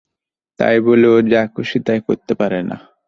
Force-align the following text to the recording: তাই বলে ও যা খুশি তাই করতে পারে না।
তাই 0.59 0.77
বলে 0.85 1.07
ও 1.15 1.17
যা 1.31 1.41
খুশি 1.53 1.77
তাই 1.87 1.99
করতে 2.07 2.33
পারে 2.39 2.59
না। 2.69 2.77